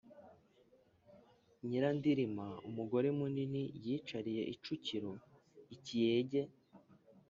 nyirandirima 1.67 2.45
umugore 2.69 3.07
munini 3.17 3.63
yicariye 3.85 4.41
icukiro-ikiyege. 4.53 6.41